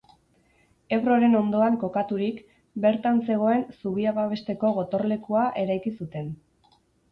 Ebroren 0.95 1.37
ondoan 1.39 1.77
kokaturik, 1.83 2.39
bertan 2.87 3.21
zegoen 3.29 3.63
zubia 3.77 4.17
babesteko 4.19 4.75
gotorlekua 4.81 5.47
eraiki 5.67 5.97
zuten. 6.03 6.35